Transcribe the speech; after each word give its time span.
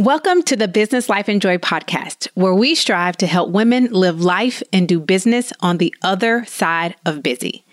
Welcome 0.00 0.44
to 0.44 0.56
the 0.56 0.66
Business 0.66 1.10
Life 1.10 1.28
and 1.28 1.42
Joy 1.42 1.58
podcast, 1.58 2.26
where 2.32 2.54
we 2.54 2.74
strive 2.74 3.18
to 3.18 3.26
help 3.26 3.50
women 3.50 3.92
live 3.92 4.22
life 4.22 4.62
and 4.72 4.88
do 4.88 4.98
business 4.98 5.52
on 5.60 5.76
the 5.76 5.94
other 6.00 6.46
side 6.46 6.96
of 7.04 7.22
busy. 7.22 7.66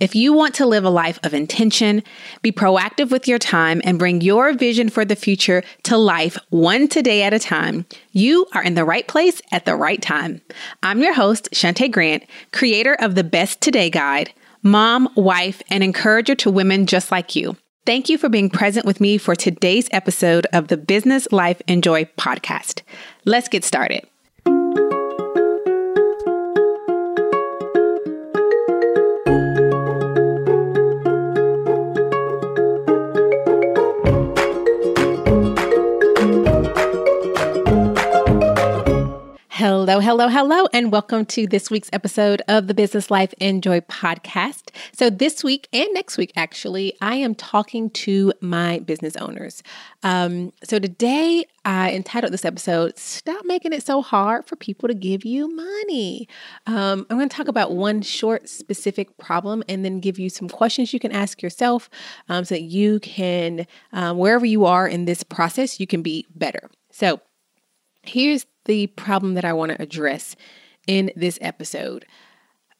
If 0.00 0.14
you 0.14 0.32
want 0.32 0.54
to 0.54 0.64
live 0.64 0.86
a 0.86 0.90
life 0.90 1.18
of 1.22 1.34
intention, 1.34 2.02
be 2.40 2.50
proactive 2.52 3.10
with 3.10 3.28
your 3.28 3.38
time, 3.38 3.82
and 3.84 3.98
bring 3.98 4.22
your 4.22 4.54
vision 4.54 4.88
for 4.88 5.04
the 5.04 5.14
future 5.14 5.62
to 5.82 5.98
life 5.98 6.38
one 6.48 6.88
today 6.88 7.22
at 7.22 7.34
a 7.34 7.38
time, 7.38 7.84
you 8.12 8.46
are 8.54 8.62
in 8.62 8.76
the 8.76 8.84
right 8.86 9.06
place 9.06 9.42
at 9.52 9.66
the 9.66 9.76
right 9.76 10.00
time. 10.00 10.40
I'm 10.82 11.02
your 11.02 11.12
host, 11.12 11.50
Shunta 11.52 11.92
Grant, 11.92 12.24
creator 12.50 12.94
of 12.94 13.14
the 13.14 13.24
Best 13.24 13.60
Today 13.60 13.90
Guide, 13.90 14.32
mom, 14.62 15.06
wife, 15.16 15.60
and 15.68 15.84
encourager 15.84 16.34
to 16.36 16.50
women 16.50 16.86
just 16.86 17.10
like 17.10 17.36
you. 17.36 17.58
Thank 17.86 18.08
you 18.08 18.16
for 18.16 18.30
being 18.30 18.48
present 18.48 18.86
with 18.86 18.98
me 18.98 19.18
for 19.18 19.34
today's 19.34 19.88
episode 19.92 20.46
of 20.54 20.68
the 20.68 20.78
Business 20.78 21.28
Life 21.30 21.60
and 21.68 21.84
Joy 21.84 22.06
podcast. 22.16 22.80
Let's 23.26 23.48
get 23.48 23.62
started. 23.62 24.06
Hello, 39.94 40.02
hello, 40.02 40.28
hello, 40.28 40.66
and 40.72 40.90
welcome 40.90 41.24
to 41.26 41.46
this 41.46 41.70
week's 41.70 41.88
episode 41.92 42.42
of 42.48 42.66
the 42.66 42.74
Business 42.74 43.12
Life 43.12 43.32
and 43.40 43.62
Joy 43.62 43.78
podcast. 43.78 44.74
So, 44.92 45.08
this 45.08 45.44
week 45.44 45.68
and 45.72 45.88
next 45.94 46.18
week, 46.18 46.32
actually, 46.34 46.94
I 47.00 47.14
am 47.14 47.36
talking 47.36 47.90
to 47.90 48.32
my 48.40 48.80
business 48.80 49.14
owners. 49.14 49.62
Um, 50.02 50.52
so, 50.64 50.80
today 50.80 51.44
I 51.64 51.92
entitled 51.92 52.32
this 52.32 52.44
episode, 52.44 52.98
Stop 52.98 53.44
Making 53.44 53.72
It 53.72 53.86
So 53.86 54.02
Hard 54.02 54.46
for 54.46 54.56
People 54.56 54.88
to 54.88 54.94
Give 54.96 55.24
You 55.24 55.54
Money. 55.54 56.28
Um, 56.66 57.06
I'm 57.08 57.16
going 57.16 57.28
to 57.28 57.36
talk 57.36 57.46
about 57.46 57.76
one 57.76 58.02
short, 58.02 58.48
specific 58.48 59.16
problem 59.16 59.62
and 59.68 59.84
then 59.84 60.00
give 60.00 60.18
you 60.18 60.28
some 60.28 60.48
questions 60.48 60.92
you 60.92 60.98
can 60.98 61.12
ask 61.12 61.40
yourself 61.40 61.88
um, 62.28 62.44
so 62.44 62.56
that 62.56 62.62
you 62.62 62.98
can, 62.98 63.64
um, 63.92 64.18
wherever 64.18 64.44
you 64.44 64.64
are 64.64 64.88
in 64.88 65.04
this 65.04 65.22
process, 65.22 65.78
you 65.78 65.86
can 65.86 66.02
be 66.02 66.26
better. 66.34 66.68
So, 66.90 67.20
here's 68.06 68.46
the 68.64 68.86
problem 68.88 69.34
that 69.34 69.44
I 69.44 69.52
want 69.52 69.72
to 69.72 69.82
address 69.82 70.36
in 70.86 71.10
this 71.16 71.38
episode. 71.40 72.06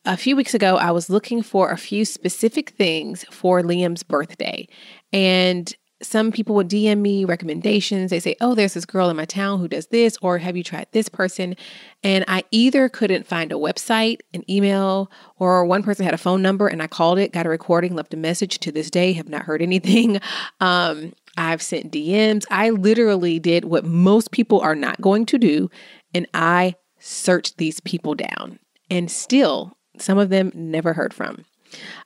A 0.04 0.16
few 0.16 0.36
weeks 0.36 0.54
ago, 0.54 0.76
I 0.76 0.90
was 0.90 1.08
looking 1.08 1.42
for 1.42 1.70
a 1.70 1.78
few 1.78 2.04
specific 2.04 2.70
things 2.70 3.24
for 3.30 3.62
Liam's 3.62 4.02
birthday. 4.02 4.68
And 5.12 5.74
some 6.02 6.32
people 6.32 6.54
would 6.56 6.68
DM 6.68 6.98
me 6.98 7.24
recommendations. 7.24 8.10
They 8.10 8.20
say, 8.20 8.36
Oh, 8.40 8.54
there's 8.54 8.74
this 8.74 8.84
girl 8.84 9.08
in 9.08 9.16
my 9.16 9.24
town 9.24 9.58
who 9.58 9.68
does 9.68 9.86
this, 9.86 10.18
or 10.20 10.38
have 10.38 10.56
you 10.56 10.62
tried 10.62 10.88
this 10.92 11.08
person? 11.08 11.56
And 12.02 12.24
I 12.28 12.44
either 12.50 12.88
couldn't 12.88 13.26
find 13.26 13.52
a 13.52 13.56
website, 13.56 14.18
an 14.34 14.48
email, 14.50 15.10
or 15.38 15.64
one 15.64 15.82
person 15.82 16.04
had 16.04 16.14
a 16.14 16.18
phone 16.18 16.42
number 16.42 16.66
and 16.68 16.82
I 16.82 16.86
called 16.86 17.18
it, 17.18 17.32
got 17.32 17.46
a 17.46 17.48
recording, 17.48 17.94
left 17.94 18.12
a 18.12 18.18
message. 18.18 18.58
To 18.58 18.72
this 18.72 18.90
day, 18.90 19.12
have 19.14 19.28
not 19.28 19.42
heard 19.42 19.62
anything. 19.62 20.20
Um, 20.60 21.12
I've 21.36 21.62
sent 21.62 21.92
DMs. 21.92 22.44
I 22.50 22.70
literally 22.70 23.38
did 23.38 23.64
what 23.64 23.84
most 23.84 24.30
people 24.30 24.60
are 24.60 24.74
not 24.74 25.00
going 25.00 25.26
to 25.26 25.38
do, 25.38 25.70
and 26.12 26.26
I 26.34 26.74
searched 26.98 27.58
these 27.58 27.80
people 27.80 28.14
down. 28.14 28.58
And 28.90 29.10
still, 29.10 29.76
some 29.98 30.18
of 30.18 30.30
them 30.30 30.52
never 30.54 30.92
heard 30.92 31.14
from. 31.14 31.44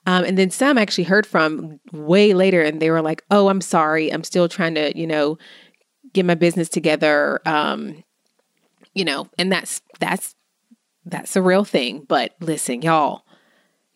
Um, 0.07 0.25
and 0.25 0.39
then 0.39 0.51
some 0.51 0.79
actually 0.79 1.05
heard 1.05 1.27
from 1.27 1.81
way 1.93 2.35
later, 2.35 2.63
and 2.63 2.81
they 2.81 2.91
were 2.91 3.03
like, 3.03 3.23
"Oh, 3.31 3.49
I'm 3.49 3.61
sorry. 3.61 4.11
I'm 4.11 4.25
still 4.25 4.49
trying 4.49 4.75
to, 4.75 4.97
you 4.97 5.07
know, 5.07 5.39
get 6.13 6.25
my 6.25 6.35
business 6.35 6.69
together." 6.69 7.41
Um, 7.47 8.03
you 8.95 9.05
know, 9.05 9.29
and 9.39 9.53
that's 9.53 9.83
that's 10.01 10.35
that's 11.05 11.37
a 11.37 11.43
real 11.43 11.65
thing. 11.65 12.05
But 12.09 12.35
listen, 12.41 12.83
y'all, 12.83 13.23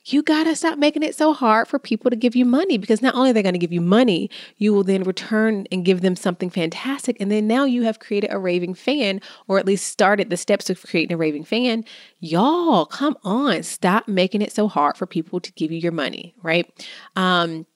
you 0.05 0.23
got 0.23 0.45
to 0.45 0.57
stop 0.57 0.79
making 0.79 1.03
it 1.03 1.15
so 1.15 1.33
hard 1.33 1.69
for 1.69 1.79
people 1.79 2.11
to 2.11 2.17
give 2.17 2.35
you 2.35 2.45
money 2.45 2.77
because 2.77 3.03
not 3.03 3.15
only 3.15 3.31
are 3.31 3.33
they 3.33 3.43
going 3.43 3.55
to 3.55 3.59
give 3.59 3.73
you 3.73 3.81
money, 3.81 4.29
you 4.57 4.73
will 4.73 4.83
then 4.83 5.05
return 5.05 5.67
and 5.71 5.85
give 5.85 6.01
them 6.01 6.17
something 6.17 6.51
fantastic. 6.51 7.17
And 7.21 7.31
then 7.31 7.47
now 7.47 7.65
you 7.65 7.83
have 7.83 8.01
created 8.01 8.33
a 8.33 8.39
raving 8.39 8.75
fan, 8.75 9.21
or 9.47 9.59
at 9.59 9.67
least 9.67 9.87
started 9.87 10.29
the 10.31 10.37
steps 10.37 10.71
of 10.71 10.83
creating 10.83 11.15
a 11.15 11.17
raving 11.17 11.45
fan. 11.45 11.85
Y'all, 12.21 12.87
come 12.87 13.17
on, 13.23 13.63
stop 13.63 14.09
making 14.09 14.43
it 14.43 14.53
so 14.53 14.67
hard 14.67 14.97
for 14.97 15.07
people 15.07 15.41
to 15.41 15.53
give 15.53 15.71
you 15.71 15.79
your 15.79 15.93
money, 15.93 16.35
right? 16.43 16.69
Um, 17.15 17.67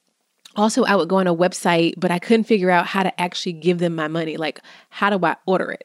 also, 0.56 0.84
I 0.84 0.96
would 0.96 1.08
go 1.08 1.16
on 1.16 1.26
a 1.26 1.34
website, 1.34 1.94
but 1.96 2.10
I 2.10 2.18
couldn't 2.18 2.44
figure 2.44 2.70
out 2.70 2.86
how 2.86 3.02
to 3.02 3.20
actually 3.20 3.52
give 3.52 3.78
them 3.78 3.94
my 3.94 4.08
money. 4.08 4.36
Like, 4.36 4.60
how 4.88 5.10
do 5.10 5.24
I 5.24 5.36
order 5.46 5.70
it? 5.70 5.84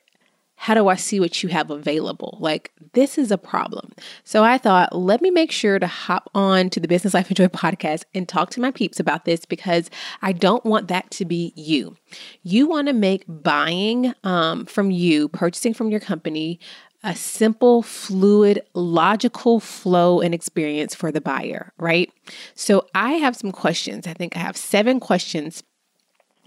How 0.61 0.75
do 0.75 0.89
I 0.89 0.95
see 0.95 1.19
what 1.19 1.41
you 1.41 1.49
have 1.49 1.71
available? 1.71 2.37
Like, 2.39 2.71
this 2.93 3.17
is 3.17 3.31
a 3.31 3.37
problem. 3.39 3.93
So 4.23 4.43
I 4.43 4.59
thought, 4.59 4.95
let 4.95 5.19
me 5.19 5.31
make 5.31 5.51
sure 5.51 5.79
to 5.79 5.87
hop 5.87 6.29
on 6.35 6.69
to 6.69 6.79
the 6.79 6.87
Business 6.87 7.15
Life 7.15 7.29
and 7.29 7.35
Joy 7.35 7.47
podcast 7.47 8.03
and 8.13 8.29
talk 8.29 8.51
to 8.51 8.61
my 8.61 8.69
peeps 8.69 8.99
about 8.99 9.25
this 9.25 9.43
because 9.43 9.89
I 10.21 10.33
don't 10.33 10.63
want 10.63 10.87
that 10.89 11.09
to 11.11 11.25
be 11.25 11.51
you. 11.55 11.97
You 12.43 12.67
want 12.67 12.89
to 12.89 12.93
make 12.93 13.23
buying 13.27 14.13
um, 14.23 14.67
from 14.67 14.91
you, 14.91 15.29
purchasing 15.29 15.73
from 15.73 15.89
your 15.89 15.99
company, 15.99 16.59
a 17.03 17.15
simple, 17.15 17.81
fluid, 17.81 18.61
logical 18.75 19.59
flow 19.59 20.21
and 20.21 20.31
experience 20.31 20.93
for 20.93 21.11
the 21.11 21.21
buyer, 21.21 21.73
right? 21.79 22.11
So 22.53 22.85
I 22.93 23.13
have 23.13 23.35
some 23.35 23.51
questions. 23.51 24.05
I 24.05 24.13
think 24.13 24.37
I 24.37 24.41
have 24.41 24.55
seven 24.55 24.99
questions 24.99 25.63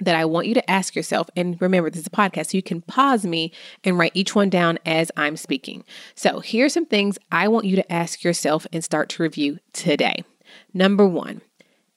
that 0.05 0.15
I 0.15 0.25
want 0.25 0.47
you 0.47 0.55
to 0.55 0.71
ask 0.71 0.95
yourself. 0.95 1.29
And 1.37 1.61
remember, 1.61 1.91
this 1.91 2.01
is 2.01 2.07
a 2.07 2.11
podcast, 2.11 2.51
so 2.51 2.57
you 2.57 2.63
can 2.63 2.83
pause 2.83 3.25
me 3.25 3.53
and 3.83 3.99
write 3.99 4.13
each 4.15 4.35
one 4.35 4.51
down 4.51 4.79
as 4.87 5.11
I'm 5.17 5.37
speaking. 5.37 5.85
So 6.15 6.41
here 6.41 6.67
are 6.67 6.71
some 6.71 6.87
things 6.87 7.19
I 7.33 7.49
want 7.49 7.67
you 7.67 7.77
to 7.77 7.93
ask 7.93 8.23
yourself 8.25 8.67
and 8.73 8.85
start 8.85 9.09
to 9.11 9.23
review 9.23 9.59
today. 9.73 10.25
Number 10.73 11.07
one, 11.07 11.41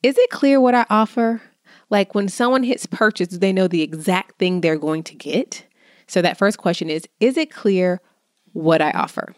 is 0.03 0.17
it 0.17 0.29
clear 0.29 0.59
what 0.59 0.75
I 0.75 0.85
offer? 0.89 1.41
Like 1.89 2.15
when 2.15 2.27
someone 2.27 2.63
hits 2.63 2.85
purchase, 2.85 3.29
do 3.29 3.37
they 3.37 3.53
know 3.53 3.67
the 3.67 3.81
exact 3.81 4.37
thing 4.37 4.61
they're 4.61 4.77
going 4.77 5.03
to 5.03 5.15
get? 5.15 5.65
So 6.07 6.21
that 6.21 6.37
first 6.37 6.57
question 6.57 6.89
is 6.89 7.07
Is 7.19 7.37
it 7.37 7.51
clear 7.51 8.01
what 8.53 8.81
I 8.81 8.91
offer? 8.91 9.35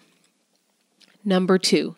Number 1.25 1.57
two, 1.57 1.95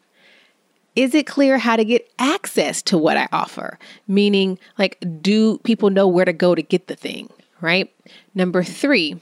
is 0.95 1.15
it 1.15 1.25
clear 1.25 1.57
how 1.57 1.75
to 1.75 1.85
get 1.85 2.11
access 2.19 2.81
to 2.83 2.97
what 2.97 3.17
I 3.17 3.27
offer? 3.31 3.79
Meaning, 4.07 4.59
like, 4.77 4.97
do 5.21 5.57
people 5.59 5.89
know 5.89 6.07
where 6.07 6.25
to 6.25 6.33
go 6.33 6.55
to 6.55 6.61
get 6.61 6.87
the 6.87 6.95
thing, 6.95 7.29
right? 7.61 7.93
Number 8.35 8.63
three, 8.63 9.21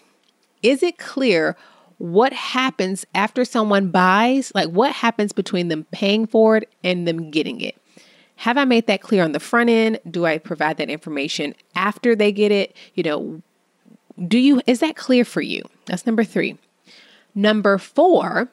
is 0.63 0.81
it 0.81 0.97
clear 0.97 1.55
what 1.99 2.33
happens 2.33 3.05
after 3.13 3.45
someone 3.45 3.91
buys? 3.91 4.51
Like, 4.55 4.69
what 4.69 4.93
happens 4.93 5.31
between 5.31 5.67
them 5.67 5.85
paying 5.91 6.25
for 6.25 6.57
it 6.57 6.69
and 6.83 7.07
them 7.07 7.29
getting 7.29 7.61
it? 7.61 7.75
Have 8.37 8.57
I 8.57 8.65
made 8.65 8.87
that 8.87 9.01
clear 9.01 9.23
on 9.23 9.33
the 9.33 9.39
front 9.39 9.69
end? 9.69 9.99
Do 10.09 10.25
I 10.25 10.37
provide 10.37 10.77
that 10.77 10.89
information 10.89 11.53
after 11.75 12.15
they 12.15 12.31
get 12.31 12.51
it? 12.51 12.75
You 12.95 13.03
know, 13.03 13.41
do 14.27 14.39
you, 14.39 14.61
is 14.65 14.79
that 14.79 14.95
clear 14.95 15.25
for 15.25 15.41
you? 15.41 15.61
That's 15.85 16.05
number 16.05 16.23
three. 16.23 16.57
Number 17.35 17.77
four, 17.77 18.49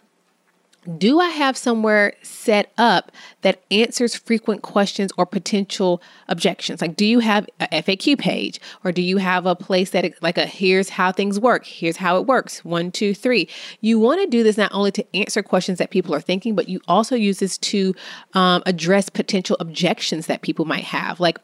do 0.98 1.20
I 1.20 1.28
have 1.28 1.56
somewhere 1.56 2.14
set 2.22 2.72
up 2.78 3.12
that 3.42 3.62
answers 3.70 4.14
frequent 4.14 4.62
questions 4.62 5.12
or 5.16 5.26
potential 5.26 6.02
objections? 6.28 6.80
Like, 6.80 6.96
do 6.96 7.04
you 7.04 7.20
have 7.20 7.46
a 7.60 7.66
FAQ 7.68 8.18
page 8.18 8.60
or 8.84 8.92
do 8.92 9.02
you 9.02 9.16
have 9.18 9.46
a 9.46 9.54
place 9.54 9.90
that, 9.90 10.20
like, 10.22 10.38
a 10.38 10.46
here's 10.46 10.90
how 10.90 11.12
things 11.12 11.40
work, 11.40 11.66
here's 11.66 11.96
how 11.96 12.18
it 12.18 12.26
works, 12.26 12.64
one, 12.64 12.90
two, 12.90 13.14
three? 13.14 13.48
You 13.80 13.98
want 13.98 14.20
to 14.20 14.26
do 14.26 14.42
this 14.42 14.56
not 14.56 14.72
only 14.72 14.92
to 14.92 15.16
answer 15.16 15.42
questions 15.42 15.78
that 15.78 15.90
people 15.90 16.14
are 16.14 16.20
thinking, 16.20 16.54
but 16.54 16.68
you 16.68 16.80
also 16.88 17.16
use 17.16 17.38
this 17.38 17.58
to 17.58 17.94
um, 18.34 18.62
address 18.66 19.08
potential 19.08 19.56
objections 19.60 20.26
that 20.26 20.42
people 20.42 20.64
might 20.64 20.84
have. 20.84 21.20
Like, 21.20 21.38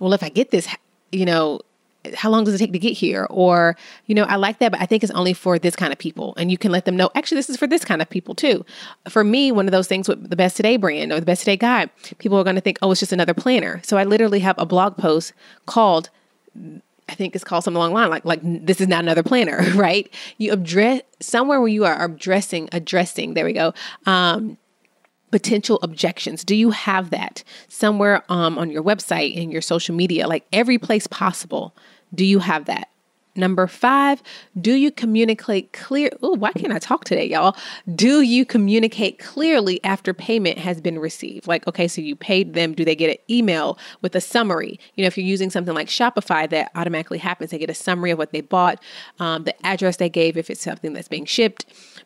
well, 0.00 0.12
if 0.12 0.22
I 0.22 0.28
get 0.28 0.50
this, 0.50 0.68
you 1.12 1.24
know, 1.24 1.60
how 2.14 2.30
long 2.30 2.44
does 2.44 2.54
it 2.54 2.58
take 2.58 2.72
to 2.72 2.78
get 2.78 2.92
here? 2.92 3.26
Or, 3.30 3.76
you 4.06 4.14
know, 4.14 4.24
I 4.24 4.36
like 4.36 4.58
that, 4.58 4.72
but 4.72 4.80
I 4.80 4.86
think 4.86 5.02
it's 5.02 5.12
only 5.12 5.32
for 5.32 5.58
this 5.58 5.76
kind 5.76 5.92
of 5.92 5.98
people. 5.98 6.34
And 6.36 6.50
you 6.50 6.58
can 6.58 6.72
let 6.72 6.84
them 6.84 6.96
know, 6.96 7.10
actually, 7.14 7.36
this 7.36 7.50
is 7.50 7.56
for 7.56 7.66
this 7.66 7.84
kind 7.84 8.02
of 8.02 8.08
people 8.08 8.34
too. 8.34 8.64
For 9.08 9.24
me, 9.24 9.52
one 9.52 9.66
of 9.66 9.72
those 9.72 9.88
things 9.88 10.08
with 10.08 10.30
the 10.30 10.36
Best 10.36 10.56
Today 10.56 10.76
brand 10.76 11.12
or 11.12 11.20
the 11.20 11.26
Best 11.26 11.40
Today 11.40 11.56
guide, 11.56 11.90
people 12.18 12.38
are 12.38 12.44
going 12.44 12.56
to 12.56 12.62
think, 12.62 12.78
oh, 12.82 12.90
it's 12.90 13.00
just 13.00 13.12
another 13.12 13.34
planner. 13.34 13.80
So 13.84 13.96
I 13.96 14.04
literally 14.04 14.40
have 14.40 14.56
a 14.58 14.66
blog 14.66 14.96
post 14.96 15.32
called, 15.66 16.10
I 17.08 17.14
think 17.14 17.34
it's 17.34 17.44
called 17.44 17.64
something 17.64 17.76
along 17.76 17.90
the 17.90 17.94
line, 17.94 18.10
like, 18.10 18.24
like 18.24 18.40
this 18.42 18.80
is 18.80 18.88
not 18.88 19.02
another 19.02 19.22
planner, 19.22 19.62
right? 19.74 20.12
You 20.38 20.52
address 20.52 21.02
somewhere 21.20 21.60
where 21.60 21.68
you 21.68 21.84
are 21.84 22.04
addressing, 22.04 22.68
addressing, 22.72 23.34
there 23.34 23.44
we 23.44 23.52
go. 23.52 23.74
Um, 24.06 24.58
potential 25.30 25.78
objections 25.82 26.44
do 26.44 26.54
you 26.54 26.70
have 26.70 27.10
that 27.10 27.44
somewhere 27.68 28.22
um, 28.28 28.58
on 28.58 28.70
your 28.70 28.82
website 28.82 29.34
in 29.34 29.50
your 29.50 29.60
social 29.60 29.94
media 29.94 30.26
like 30.26 30.46
every 30.52 30.78
place 30.78 31.06
possible 31.06 31.74
do 32.14 32.24
you 32.24 32.38
have 32.38 32.66
that? 32.66 32.88
Number 33.38 33.68
five, 33.68 34.20
do 34.60 34.74
you 34.74 34.90
communicate 34.90 35.72
clear? 35.72 36.10
Oh, 36.22 36.34
why 36.34 36.50
can't 36.52 36.72
I 36.72 36.80
talk 36.80 37.04
today, 37.04 37.24
y'all? 37.26 37.56
Do 37.94 38.20
you 38.20 38.44
communicate 38.44 39.20
clearly 39.20 39.82
after 39.84 40.12
payment 40.12 40.58
has 40.58 40.80
been 40.80 40.98
received? 40.98 41.46
Like, 41.46 41.64
okay, 41.68 41.86
so 41.86 42.00
you 42.00 42.16
paid 42.16 42.54
them. 42.54 42.74
Do 42.74 42.84
they 42.84 42.96
get 42.96 43.10
an 43.10 43.16
email 43.30 43.78
with 44.02 44.16
a 44.16 44.20
summary? 44.20 44.80
You 44.96 45.04
know, 45.04 45.06
if 45.06 45.16
you're 45.16 45.24
using 45.24 45.50
something 45.50 45.72
like 45.72 45.86
Shopify, 45.86 46.50
that 46.50 46.72
automatically 46.74 47.18
happens. 47.18 47.52
They 47.52 47.58
get 47.58 47.70
a 47.70 47.74
summary 47.74 48.10
of 48.10 48.18
what 48.18 48.32
they 48.32 48.40
bought, 48.40 48.82
um, 49.20 49.44
the 49.44 49.54
address 49.64 49.98
they 49.98 50.08
gave, 50.08 50.36
if 50.36 50.50
it's 50.50 50.62
something 50.62 50.92
that's 50.92 51.08
being 51.08 51.24
shipped. 51.24 51.64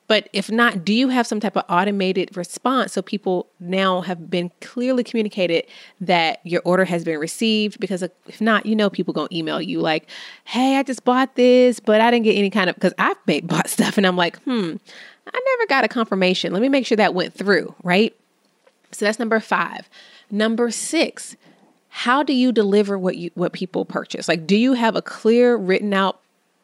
But 0.08 0.28
if 0.34 0.50
not, 0.50 0.84
do 0.84 0.92
you 0.92 1.08
have 1.08 1.26
some 1.26 1.40
type 1.40 1.56
of 1.56 1.64
automated 1.70 2.36
response 2.36 2.92
so 2.92 3.00
people 3.00 3.48
now 3.58 4.02
have 4.02 4.28
been 4.28 4.50
clearly 4.60 5.02
communicated 5.02 5.64
that 6.02 6.40
your 6.44 6.60
order 6.66 6.84
has 6.84 7.04
been 7.04 7.18
received? 7.18 7.80
Because 7.80 8.02
if 8.02 8.38
not, 8.38 8.66
you 8.66 8.76
know 8.76 8.90
people 8.90 9.14
gonna 9.14 9.28
email 9.32 9.62
you 9.62 9.80
like, 9.80 10.10
"Hey, 10.44 10.76
I 10.76 10.82
just 10.82 11.04
bought 11.06 11.21
this, 11.34 11.80
but 11.80 12.00
I 12.00 12.10
didn't 12.10 12.24
get 12.24 12.36
any 12.36 12.50
kind 12.50 12.70
of." 12.70 12.76
Because 12.76 12.94
I've 12.98 13.16
made, 13.26 13.46
bought 13.48 13.68
stuff 13.68 13.96
and 13.96 14.06
I'm 14.06 14.16
like, 14.16 14.40
"Hmm, 14.42 14.76
I 15.26 15.40
never 15.58 15.66
got 15.68 15.84
a 15.84 15.88
confirmation. 15.88 16.52
Let 16.52 16.62
me 16.62 16.68
make 16.68 16.86
sure 16.86 16.96
that 16.96 17.14
went 17.14 17.34
through." 17.34 17.74
Right. 17.82 18.14
So 18.92 19.04
that's 19.04 19.18
number 19.18 19.40
five. 19.40 19.88
Number 20.30 20.70
six, 20.70 21.36
how 21.88 22.22
do 22.22 22.32
you 22.32 22.52
deliver 22.52 22.98
what 22.98 23.16
you 23.16 23.30
what 23.34 23.52
people 23.52 23.84
purchase? 23.84 24.28
Like, 24.28 24.46
do 24.46 24.56
you 24.56 24.72
have 24.72 24.96
a 24.96 25.02
clear 25.02 25.56
written 25.56 25.92
out 25.92 26.21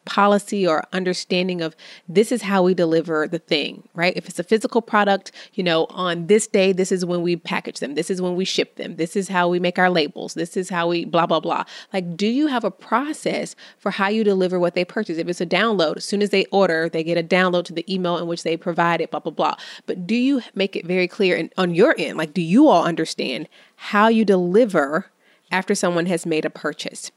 policy 0.09 0.65
or 0.65 0.83
understanding 0.91 1.61
of 1.61 1.75
this 2.07 2.31
is 2.31 2.41
how 2.41 2.63
we 2.63 2.73
deliver 2.73 3.27
the 3.27 3.37
thing, 3.37 3.87
right? 3.93 4.11
If 4.15 4.27
it's 4.27 4.39
a 4.39 4.43
physical 4.43 4.81
product, 4.81 5.31
you 5.53 5.63
know, 5.63 5.85
on 5.91 6.25
this 6.25 6.47
day, 6.47 6.71
this 6.71 6.91
is 6.91 7.05
when 7.05 7.21
we 7.21 7.35
package 7.35 7.79
them, 7.79 7.93
this 7.93 8.09
is 8.09 8.19
when 8.19 8.35
we 8.35 8.43
ship 8.43 8.75
them, 8.77 8.95
this 8.95 9.15
is 9.15 9.27
how 9.27 9.47
we 9.47 9.59
make 9.59 9.77
our 9.77 9.91
labels, 9.91 10.33
this 10.33 10.57
is 10.57 10.67
how 10.67 10.87
we 10.87 11.05
blah, 11.05 11.27
blah, 11.27 11.39
blah. 11.39 11.63
Like, 11.93 12.17
do 12.17 12.25
you 12.25 12.47
have 12.47 12.63
a 12.63 12.71
process 12.71 13.55
for 13.77 13.91
how 13.91 14.07
you 14.07 14.23
deliver 14.23 14.59
what 14.59 14.73
they 14.73 14.83
purchase? 14.83 15.19
If 15.19 15.27
it's 15.27 15.41
a 15.41 15.45
download, 15.45 15.97
as 15.97 16.05
soon 16.05 16.23
as 16.23 16.31
they 16.31 16.45
order, 16.45 16.89
they 16.89 17.03
get 17.03 17.19
a 17.19 17.23
download 17.23 17.65
to 17.65 17.73
the 17.73 17.85
email 17.93 18.17
in 18.17 18.25
which 18.25 18.41
they 18.41 18.57
provide 18.57 19.01
it, 19.01 19.11
blah, 19.11 19.19
blah, 19.19 19.31
blah. 19.31 19.57
But 19.85 20.07
do 20.07 20.15
you 20.15 20.41
make 20.55 20.75
it 20.75 20.87
very 20.87 21.07
clear 21.07 21.37
and 21.37 21.53
on 21.55 21.75
your 21.75 21.93
end, 21.99 22.17
like, 22.17 22.33
do 22.33 22.41
you 22.41 22.67
all 22.67 22.83
understand 22.83 23.47
how 23.75 24.07
you 24.07 24.25
deliver 24.25 25.11
after 25.51 25.75
someone 25.75 26.07
has 26.07 26.25
made 26.25 26.45
a 26.45 26.49
purchase? 26.49 27.11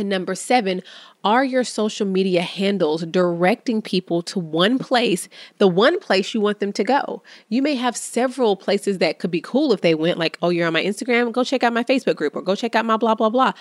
And 0.00 0.08
number 0.08 0.34
seven, 0.34 0.82
are 1.24 1.44
your 1.44 1.62
social 1.62 2.06
media 2.06 2.40
handles 2.40 3.04
directing 3.04 3.82
people 3.82 4.22
to 4.22 4.38
one 4.38 4.78
place, 4.78 5.28
the 5.58 5.68
one 5.68 6.00
place 6.00 6.32
you 6.32 6.40
want 6.40 6.58
them 6.58 6.72
to 6.72 6.84
go? 6.84 7.22
You 7.50 7.60
may 7.60 7.74
have 7.74 7.98
several 7.98 8.56
places 8.56 8.96
that 8.96 9.18
could 9.18 9.30
be 9.30 9.42
cool 9.42 9.74
if 9.74 9.82
they 9.82 9.94
went, 9.94 10.16
like, 10.16 10.38
oh, 10.40 10.48
you're 10.48 10.66
on 10.66 10.72
my 10.72 10.82
Instagram, 10.82 11.32
go 11.32 11.44
check 11.44 11.62
out 11.62 11.74
my 11.74 11.84
Facebook 11.84 12.16
group 12.16 12.34
or 12.34 12.40
go 12.40 12.54
check 12.54 12.74
out 12.74 12.86
my 12.86 12.96
blah, 12.96 13.14
blah, 13.14 13.28
blah. 13.28 13.52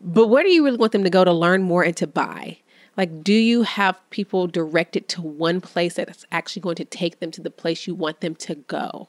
But 0.00 0.26
where 0.26 0.42
do 0.42 0.48
you 0.50 0.64
really 0.64 0.76
want 0.76 0.90
them 0.90 1.04
to 1.04 1.10
go 1.10 1.22
to 1.22 1.32
learn 1.32 1.62
more 1.62 1.84
and 1.84 1.96
to 1.98 2.08
buy? 2.08 2.58
Like, 2.96 3.22
do 3.22 3.32
you 3.32 3.62
have 3.62 3.96
people 4.10 4.48
directed 4.48 5.06
to 5.10 5.22
one 5.22 5.60
place 5.60 5.94
that's 5.94 6.24
actually 6.32 6.62
going 6.62 6.74
to 6.76 6.84
take 6.84 7.20
them 7.20 7.30
to 7.30 7.40
the 7.40 7.48
place 7.48 7.86
you 7.86 7.94
want 7.94 8.22
them 8.22 8.34
to 8.34 8.56
go? 8.56 9.08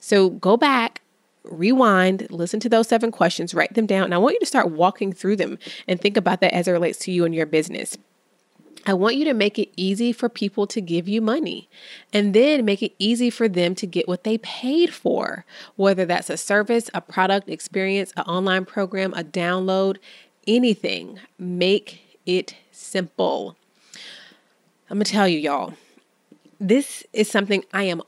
So 0.00 0.30
go 0.30 0.56
back 0.56 1.01
rewind, 1.44 2.28
listen 2.30 2.60
to 2.60 2.68
those 2.68 2.88
seven 2.88 3.10
questions, 3.10 3.54
write 3.54 3.74
them 3.74 3.86
down, 3.86 4.04
and 4.04 4.14
I 4.14 4.18
want 4.18 4.34
you 4.34 4.40
to 4.40 4.46
start 4.46 4.70
walking 4.70 5.12
through 5.12 5.36
them 5.36 5.58
and 5.88 6.00
think 6.00 6.16
about 6.16 6.40
that 6.40 6.54
as 6.54 6.68
it 6.68 6.72
relates 6.72 6.98
to 7.00 7.12
you 7.12 7.24
and 7.24 7.34
your 7.34 7.46
business. 7.46 7.96
I 8.84 8.94
want 8.94 9.14
you 9.14 9.24
to 9.26 9.34
make 9.34 9.58
it 9.60 9.72
easy 9.76 10.12
for 10.12 10.28
people 10.28 10.66
to 10.66 10.80
give 10.80 11.08
you 11.08 11.20
money 11.20 11.68
and 12.12 12.34
then 12.34 12.64
make 12.64 12.82
it 12.82 12.94
easy 12.98 13.30
for 13.30 13.48
them 13.48 13.76
to 13.76 13.86
get 13.86 14.08
what 14.08 14.24
they 14.24 14.38
paid 14.38 14.92
for, 14.92 15.44
whether 15.76 16.04
that's 16.04 16.28
a 16.28 16.36
service, 16.36 16.90
a 16.92 17.00
product, 17.00 17.48
experience, 17.48 18.12
an 18.16 18.24
online 18.24 18.64
program, 18.64 19.14
a 19.14 19.22
download, 19.22 19.98
anything. 20.48 21.20
Make 21.38 22.18
it 22.26 22.56
simple. 22.72 23.56
I'm 24.90 24.98
going 24.98 25.04
to 25.04 25.12
tell 25.12 25.28
you, 25.28 25.38
y'all, 25.38 25.74
this 26.58 27.04
is 27.12 27.30
something 27.30 27.64
I 27.72 27.84
am 27.84 28.02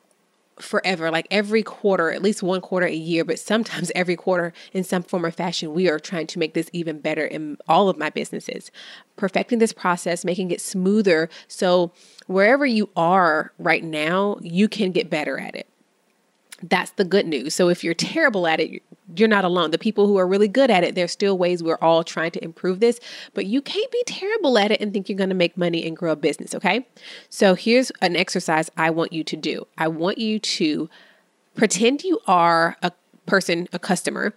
forever, 0.61 1.11
like 1.11 1.27
every 1.31 1.63
quarter, 1.63 2.11
at 2.11 2.23
least 2.23 2.43
one 2.43 2.61
quarter 2.61 2.87
a 2.87 2.93
year, 2.93 3.25
but 3.25 3.39
sometimes 3.39 3.91
every 3.95 4.17
quarter 4.17 4.53
in 4.73 4.85
some 4.85 5.03
form 5.03 5.25
or 5.25 5.31
fashion, 5.31 5.73
we 5.73 5.89
are 5.89 5.99
trying 5.99 6.27
to 6.29 6.39
make 6.39 6.55
this 6.55 6.71
even 6.73 7.01
better 7.01 7.25
in 7.25 7.57
all 7.69 7.89
of 7.89 7.99
my 7.99 8.11
businesses. 8.11 8.71
Perfecting 9.17 9.59
this 9.59 9.73
process, 9.73 10.25
making 10.25 10.51
it 10.51 10.61
smoother. 10.61 11.29
So 11.49 11.93
wherever 12.27 12.67
you 12.67 12.91
are 12.97 13.53
right 13.59 13.85
now, 13.85 14.39
you 14.41 14.69
can 14.69 14.93
get 14.93 15.11
better 15.11 15.39
at 15.39 15.55
it. 15.55 15.69
That's 16.67 16.93
the 16.93 17.05
good 17.05 17.27
news. 17.27 17.55
So 17.55 17.69
if 17.69 17.85
you're 17.85 17.95
terrible 17.95 18.47
at 18.47 18.59
it, 18.59 18.83
you're 19.17 19.29
not 19.29 19.45
alone. 19.45 19.71
The 19.71 19.79
people 19.79 20.07
who 20.07 20.17
are 20.17 20.27
really 20.27 20.49
good 20.49 20.71
at 20.71 20.83
it, 20.83 20.95
there's 20.95 21.13
still 21.13 21.37
ways 21.37 21.63
we're 21.63 21.79
all 21.83 22.03
trying 22.03 22.31
to 22.33 22.43
improve 22.43 22.81
this, 22.81 23.01
but 23.35 23.45
you 23.45 23.61
can't 23.61 23.91
be 23.91 24.03
terrible 24.07 24.57
at 24.57 24.71
it 24.71 24.81
and 24.81 24.93
think 24.93 25.09
you're 25.09 25.19
going 25.19 25.29
to 25.29 25.35
make 25.35 25.59
money 25.59 25.87
and 25.87 25.95
grow 25.95 26.13
a 26.13 26.17
business, 26.17 26.55
okay? 26.55 26.87
So 27.29 27.55
here's 27.55 27.91
an 28.01 28.17
exercise 28.17 28.71
I 28.79 28.89
want 28.91 29.13
you 29.13 29.23
to 29.25 29.37
do. 29.37 29.67
I 29.77 29.89
want 29.89 30.17
you 30.17 30.39
to 30.39 30.89
pretend 31.55 32.03
you 32.03 32.21
are 32.27 32.79
a 32.83 32.93
person, 33.27 33.69
a 33.73 33.79
customer 33.79 34.33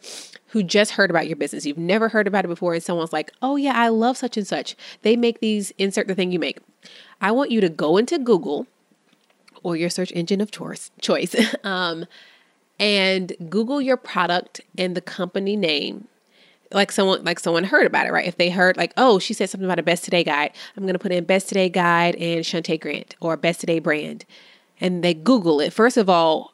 who 0.47 0.63
just 0.63 0.91
heard 0.91 1.09
about 1.09 1.27
your 1.27 1.37
business. 1.37 1.65
You've 1.65 1.77
never 1.77 2.09
heard 2.09 2.27
about 2.27 2.43
it 2.43 2.49
before, 2.49 2.73
and 2.73 2.83
someone's 2.83 3.13
like, 3.13 3.31
oh, 3.41 3.55
yeah, 3.55 3.73
I 3.73 3.87
love 3.87 4.17
such 4.17 4.35
and 4.35 4.47
such. 4.47 4.75
They 5.01 5.15
make 5.15 5.39
these, 5.39 5.71
insert 5.77 6.07
the 6.07 6.15
thing 6.15 6.31
you 6.31 6.39
make. 6.39 6.59
I 7.21 7.31
want 7.31 7.51
you 7.51 7.61
to 7.61 7.69
go 7.69 7.95
into 7.95 8.19
Google 8.19 8.67
or 9.67 9.75
your 9.75 9.89
search 9.89 10.13
engine 10.13 10.39
of 10.39 10.49
choice, 10.49 10.91
choice 11.01 11.35
um, 11.65 12.05
and 12.79 13.33
Google 13.49 13.81
your 13.81 13.97
product 13.97 14.61
and 14.77 14.95
the 14.95 15.01
company 15.01 15.57
name. 15.57 16.07
Like 16.71 16.89
someone 16.89 17.25
like 17.25 17.37
someone 17.37 17.65
heard 17.65 17.85
about 17.85 18.07
it, 18.07 18.13
right? 18.13 18.25
If 18.25 18.37
they 18.37 18.49
heard 18.49 18.77
like, 18.77 18.93
oh, 18.95 19.19
she 19.19 19.33
said 19.33 19.49
something 19.49 19.65
about 19.65 19.77
a 19.77 19.83
best 19.83 20.05
today 20.05 20.23
guide, 20.23 20.53
I'm 20.77 20.85
gonna 20.85 20.99
put 20.99 21.11
in 21.11 21.25
best 21.25 21.49
today 21.49 21.67
guide 21.67 22.15
and 22.15 22.45
Shunta 22.45 22.79
Grant 22.79 23.17
or 23.19 23.35
best 23.35 23.59
today 23.59 23.79
brand. 23.79 24.23
And 24.79 25.03
they 25.03 25.13
Google 25.13 25.59
it. 25.59 25.73
First 25.73 25.97
of 25.97 26.09
all, 26.09 26.53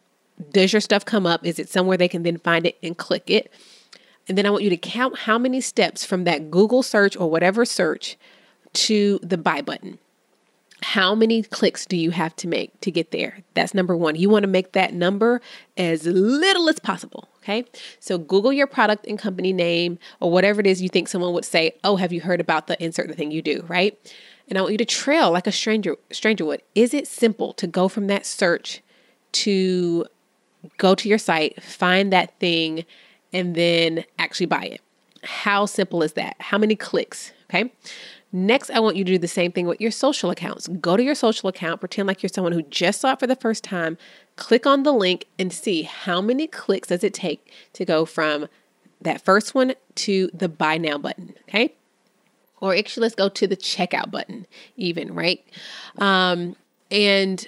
does 0.51 0.73
your 0.73 0.81
stuff 0.81 1.05
come 1.05 1.27
up? 1.27 1.45
Is 1.45 1.59
it 1.59 1.69
somewhere 1.69 1.97
they 1.97 2.07
can 2.07 2.23
then 2.23 2.39
find 2.39 2.65
it 2.65 2.79
and 2.81 2.97
click 2.97 3.29
it? 3.29 3.51
And 4.27 4.35
then 4.35 4.47
I 4.47 4.49
want 4.49 4.63
you 4.63 4.71
to 4.71 4.77
count 4.77 5.19
how 5.19 5.37
many 5.37 5.61
steps 5.61 6.03
from 6.03 6.23
that 6.23 6.49
Google 6.49 6.81
search 6.81 7.15
or 7.15 7.29
whatever 7.29 7.63
search 7.63 8.17
to 8.73 9.19
the 9.21 9.37
buy 9.37 9.61
button. 9.61 9.99
How 10.83 11.15
many 11.15 11.43
clicks 11.43 11.85
do 11.85 11.95
you 11.95 12.11
have 12.11 12.35
to 12.35 12.47
make 12.47 12.79
to 12.81 12.91
get 12.91 13.11
there? 13.11 13.39
That's 13.53 13.73
number 13.73 13.95
one. 13.95 14.15
You 14.15 14.29
want 14.29 14.43
to 14.43 14.49
make 14.49 14.73
that 14.73 14.93
number 14.93 15.41
as 15.77 16.05
little 16.05 16.67
as 16.67 16.77
possible. 16.77 17.29
Okay. 17.37 17.63
So 18.01 18.17
Google 18.17 18.51
your 18.51 18.67
product 18.67 19.05
and 19.07 19.17
company 19.17 19.53
name 19.53 19.97
or 20.19 20.29
whatever 20.29 20.59
it 20.59 20.67
is 20.67 20.81
you 20.81 20.89
think 20.89 21.07
someone 21.07 21.33
would 21.33 21.45
say, 21.45 21.75
Oh, 21.85 21.95
have 21.95 22.11
you 22.11 22.19
heard 22.19 22.41
about 22.41 22.67
the 22.67 22.81
insert 22.83 23.07
the 23.07 23.13
thing 23.13 23.31
you 23.31 23.41
do? 23.41 23.63
Right. 23.69 23.97
And 24.49 24.57
I 24.57 24.61
want 24.61 24.73
you 24.73 24.77
to 24.77 24.85
trail 24.85 25.31
like 25.31 25.47
a 25.47 25.53
stranger 25.53 25.95
stranger 26.11 26.43
would. 26.43 26.61
Is 26.75 26.93
it 26.93 27.07
simple 27.07 27.53
to 27.53 27.65
go 27.65 27.87
from 27.87 28.07
that 28.07 28.25
search 28.25 28.81
to 29.33 30.05
go 30.77 30.95
to 30.95 31.07
your 31.07 31.17
site, 31.17 31.63
find 31.63 32.11
that 32.11 32.37
thing, 32.39 32.83
and 33.31 33.55
then 33.55 34.03
actually 34.19 34.47
buy 34.47 34.65
it? 34.65 34.81
How 35.23 35.65
simple 35.65 36.03
is 36.03 36.13
that? 36.13 36.35
How 36.39 36.57
many 36.57 36.75
clicks? 36.75 37.31
Okay. 37.49 37.71
Next, 38.35 38.71
I 38.71 38.79
want 38.79 38.95
you 38.95 39.03
to 39.03 39.11
do 39.11 39.17
the 39.19 39.27
same 39.27 39.51
thing 39.51 39.67
with 39.67 39.79
your 39.79 39.91
social 39.91 40.31
accounts. 40.31 40.67
Go 40.67 40.97
to 40.97 41.03
your 41.03 41.13
social 41.13 41.49
account, 41.49 41.79
pretend 41.79 42.07
like 42.07 42.23
you're 42.23 42.29
someone 42.29 42.51
who 42.51 42.63
just 42.63 42.99
saw 42.99 43.13
it 43.13 43.19
for 43.19 43.27
the 43.27 43.35
first 43.35 43.63
time, 43.63 43.95
click 44.37 44.65
on 44.65 44.81
the 44.81 44.91
link 44.91 45.27
and 45.37 45.53
see 45.53 45.83
how 45.83 46.19
many 46.19 46.47
clicks 46.47 46.87
does 46.87 47.03
it 47.03 47.13
take 47.13 47.53
to 47.73 47.85
go 47.85 48.05
from 48.05 48.47
that 48.99 49.23
first 49.23 49.53
one 49.53 49.75
to 49.95 50.31
the 50.33 50.49
buy 50.49 50.79
now 50.79 50.97
button, 50.97 51.35
okay? 51.47 51.75
Or 52.59 52.73
actually, 52.73 53.01
let's 53.01 53.15
go 53.15 53.29
to 53.29 53.45
the 53.45 53.57
checkout 53.57 54.09
button, 54.09 54.47
even, 54.77 55.13
right? 55.13 55.45
Um, 55.99 56.55
and 56.89 57.45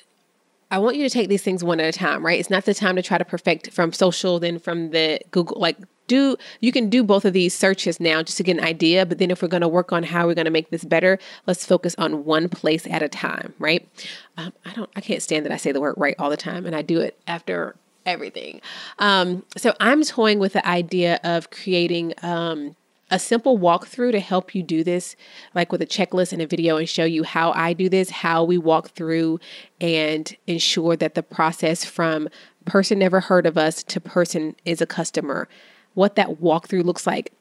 I 0.70 0.78
want 0.78 0.98
you 0.98 1.04
to 1.04 1.10
take 1.10 1.30
these 1.30 1.42
things 1.42 1.64
one 1.64 1.80
at 1.80 1.96
a 1.96 1.98
time, 1.98 2.24
right? 2.24 2.40
It's 2.40 2.52
not 2.52 2.66
the 2.66 2.76
time 2.76 2.96
to 2.96 3.02
try 3.02 3.18
to 3.18 3.26
perfect 3.26 3.72
from 3.72 3.92
social, 3.92 4.40
then 4.40 4.60
from 4.60 4.92
the 4.92 5.20
Google, 5.32 5.60
like 5.60 5.78
do 6.08 6.38
you 6.60 6.72
can 6.72 6.90
do 6.90 7.04
both 7.04 7.26
of 7.26 7.34
these 7.34 7.54
searches 7.54 8.00
now 8.00 8.22
just 8.22 8.38
to 8.38 8.44
get 8.44 8.58
an 8.58 8.64
idea 8.64 9.06
but 9.06 9.18
then 9.18 9.32
if 9.32 9.42
we're 9.42 9.48
going 9.48 9.62
to 9.62 9.68
work 9.68 9.92
on 9.92 10.04
how 10.04 10.26
we're 10.26 10.34
going 10.34 10.46
to 10.46 10.52
make 10.52 10.70
this 10.70 10.84
better 10.84 11.20
let's 11.48 11.66
focus 11.66 11.96
on 11.98 12.26
one 12.26 12.50
place 12.50 12.86
at 12.88 13.02
a 13.02 13.10
time 13.10 13.54
right? 13.60 13.88
Um, 14.38 14.54
i 14.66 14.74
don't 14.74 14.90
i 14.96 15.02
can't 15.02 15.22
stand 15.22 15.46
that 15.46 15.52
i 15.52 15.58
say 15.58 15.72
the 15.72 15.82
word 15.82 15.96
right 15.98 16.16
all 16.20 16.30
the 16.30 16.38
time 16.38 16.66
and 16.66 16.76
i 16.76 16.82
do 16.82 17.00
it 17.00 17.20
after 17.28 17.76
everything. 18.06 18.62
Um, 19.00 19.44
so 19.58 19.74
i'm 19.80 20.04
toying 20.04 20.40
with 20.40 20.54
the 20.54 20.68
idea 20.68 21.20
of 21.24 21.50
creating 21.50 22.14
um, 22.22 22.76
a 23.12 23.20
simple 23.20 23.60
walkthrough 23.60 24.12
to 24.12 24.20
help 24.20 24.56
you 24.56 24.64
do 24.64 24.84
this, 24.84 25.16
like 25.54 25.72
with 25.72 25.82
a 25.82 25.86
checklist 25.86 26.34
and 26.34 26.42
a 26.42 26.48
video, 26.48 26.78
and 26.78 26.90
show 26.90 27.04
you 27.04 27.24
how 27.24 27.52
I 27.52 27.74
do 27.74 27.88
this, 27.88 28.10
how 28.10 28.44
we 28.44 28.58
walk 28.58 28.90
through 28.90 29.40
and 29.80 30.36
ensure 30.48 30.96
that 30.96 31.14
the 31.14 31.24
process 31.24 31.86
from 31.86 32.30
person 32.66 32.98
never 32.98 33.20
heard 33.20 33.46
of 33.46 33.58
us 33.58 33.84
to 33.84 34.02
person 34.02 34.56
is 34.66 34.82
a 34.82 34.88
customer 34.88 35.48
what 35.96 36.16
that 36.16 36.42
walkthrough 36.42 36.84
looks 36.84 37.08
like. 37.08 37.34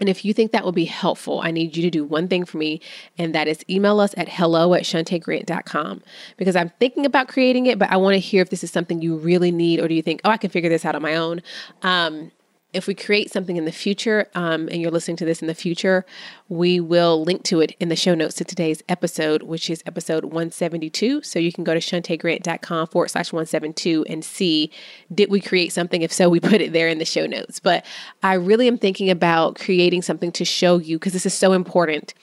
And 0.00 0.08
if 0.08 0.24
you 0.24 0.34
think 0.34 0.50
that 0.50 0.64
would 0.64 0.74
be 0.74 0.86
helpful, 0.86 1.40
I 1.44 1.52
need 1.52 1.76
you 1.76 1.82
to 1.84 1.90
do 1.90 2.02
one 2.02 2.26
thing 2.26 2.44
for 2.44 2.58
me, 2.58 2.80
and 3.18 3.32
that 3.36 3.46
is 3.46 3.64
email 3.70 4.00
us 4.00 4.14
at 4.16 4.28
hello 4.28 4.74
at 4.74 4.82
shuntagrant.com 4.82 6.02
because 6.36 6.56
I'm 6.56 6.70
thinking 6.80 7.06
about 7.06 7.28
creating 7.28 7.66
it, 7.66 7.78
but 7.78 7.88
I 7.88 7.98
want 7.98 8.14
to 8.14 8.18
hear 8.18 8.42
if 8.42 8.50
this 8.50 8.64
is 8.64 8.72
something 8.72 9.00
you 9.00 9.16
really 9.16 9.52
need, 9.52 9.78
or 9.78 9.86
do 9.86 9.94
you 9.94 10.02
think, 10.02 10.20
oh, 10.24 10.30
I 10.30 10.38
can 10.38 10.50
figure 10.50 10.70
this 10.70 10.84
out 10.84 10.96
on 10.96 11.02
my 11.02 11.14
own? 11.14 11.40
Um, 11.82 12.32
if 12.72 12.86
we 12.86 12.94
create 12.94 13.30
something 13.30 13.56
in 13.56 13.64
the 13.64 13.72
future 13.72 14.28
um, 14.34 14.68
and 14.70 14.80
you're 14.80 14.90
listening 14.90 15.16
to 15.18 15.24
this 15.24 15.42
in 15.42 15.46
the 15.46 15.54
future, 15.54 16.06
we 16.48 16.80
will 16.80 17.22
link 17.22 17.42
to 17.44 17.60
it 17.60 17.76
in 17.78 17.88
the 17.88 17.96
show 17.96 18.14
notes 18.14 18.34
to 18.36 18.44
today's 18.44 18.82
episode, 18.88 19.42
which 19.42 19.68
is 19.68 19.82
episode 19.86 20.24
172. 20.24 21.22
So 21.22 21.38
you 21.38 21.52
can 21.52 21.64
go 21.64 21.74
to 21.74 21.80
shuntagrant.com 21.80 22.86
forward 22.88 23.08
slash 23.08 23.32
172 23.32 24.06
and 24.08 24.24
see 24.24 24.70
did 25.12 25.30
we 25.30 25.40
create 25.40 25.72
something? 25.72 26.02
If 26.02 26.12
so, 26.12 26.28
we 26.28 26.40
put 26.40 26.60
it 26.60 26.72
there 26.72 26.88
in 26.88 26.98
the 26.98 27.04
show 27.04 27.26
notes. 27.26 27.60
But 27.60 27.84
I 28.22 28.34
really 28.34 28.68
am 28.68 28.78
thinking 28.78 29.10
about 29.10 29.58
creating 29.58 30.02
something 30.02 30.32
to 30.32 30.44
show 30.44 30.78
you 30.78 30.98
because 30.98 31.12
this 31.12 31.26
is 31.26 31.34
so 31.34 31.52
important 31.52 32.14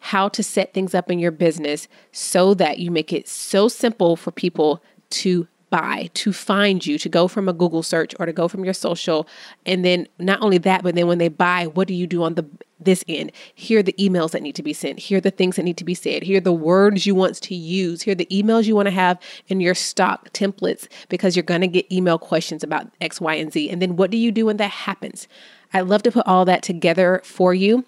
how 0.00 0.28
to 0.28 0.42
set 0.42 0.72
things 0.72 0.94
up 0.94 1.10
in 1.10 1.18
your 1.18 1.32
business 1.32 1.88
so 2.12 2.54
that 2.54 2.78
you 2.78 2.92
make 2.92 3.12
it 3.12 3.26
so 3.26 3.66
simple 3.66 4.14
for 4.14 4.30
people 4.30 4.82
to 5.10 5.48
buy, 5.70 6.10
to 6.14 6.32
find 6.32 6.84
you, 6.86 6.98
to 6.98 7.08
go 7.08 7.28
from 7.28 7.48
a 7.48 7.52
Google 7.52 7.82
search 7.82 8.14
or 8.18 8.26
to 8.26 8.32
go 8.32 8.48
from 8.48 8.64
your 8.64 8.74
social. 8.74 9.26
And 9.64 9.84
then 9.84 10.06
not 10.18 10.40
only 10.42 10.58
that, 10.58 10.82
but 10.82 10.94
then 10.94 11.06
when 11.06 11.18
they 11.18 11.28
buy, 11.28 11.66
what 11.66 11.88
do 11.88 11.94
you 11.94 12.06
do 12.06 12.22
on 12.22 12.34
the 12.34 12.46
this 12.78 13.04
end? 13.08 13.32
Here 13.54 13.80
are 13.80 13.82
the 13.82 13.94
emails 13.94 14.32
that 14.32 14.42
need 14.42 14.54
to 14.56 14.62
be 14.62 14.72
sent. 14.72 14.98
Here 14.98 15.18
are 15.18 15.22
the 15.22 15.30
things 15.30 15.56
that 15.56 15.64
need 15.64 15.78
to 15.78 15.84
be 15.84 15.94
said. 15.94 16.22
Here 16.22 16.38
are 16.38 16.40
the 16.40 16.52
words 16.52 17.06
you 17.06 17.14
want 17.14 17.36
to 17.36 17.54
use. 17.54 18.02
Here 18.02 18.12
are 18.12 18.16
the 18.16 18.26
emails 18.26 18.66
you 18.66 18.76
want 18.76 18.86
to 18.86 18.92
have 18.92 19.18
in 19.48 19.60
your 19.60 19.74
stock 19.74 20.30
templates 20.30 20.86
because 21.08 21.34
you're 21.34 21.42
going 21.42 21.62
to 21.62 21.68
get 21.68 21.90
email 21.90 22.18
questions 22.18 22.62
about 22.62 22.88
X, 23.00 23.20
Y, 23.20 23.34
and 23.34 23.52
Z. 23.52 23.70
And 23.70 23.80
then 23.80 23.96
what 23.96 24.10
do 24.10 24.16
you 24.16 24.30
do 24.30 24.46
when 24.46 24.58
that 24.58 24.70
happens? 24.70 25.26
I'd 25.72 25.82
love 25.82 26.02
to 26.04 26.12
put 26.12 26.26
all 26.26 26.44
that 26.44 26.62
together 26.62 27.20
for 27.24 27.54
you. 27.54 27.84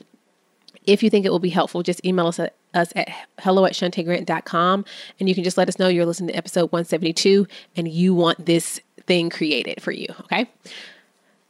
If 0.85 1.03
you 1.03 1.11
think 1.11 1.27
it 1.27 1.31
will 1.31 1.39
be 1.39 1.51
helpful, 1.51 1.83
just 1.83 2.05
email 2.05 2.27
us 2.27 2.39
at 2.39 2.55
us 2.75 2.93
at 2.95 3.09
hello 3.41 3.65
at 3.65 3.73
shuntagrant.com 3.73 4.85
and 5.19 5.29
you 5.29 5.35
can 5.35 5.45
just 5.45 5.57
let 5.57 5.69
us 5.69 5.79
know 5.79 5.89
you're 5.89 6.07
listening 6.07 6.29
to 6.29 6.37
episode 6.37 6.71
172 6.73 7.47
and 7.77 7.89
you 7.89 8.15
want 8.15 8.47
this 8.47 8.81
thing 9.07 9.31
created 9.31 9.83
for 9.83 9.93
you. 9.93 10.09
Okay. 10.21 10.49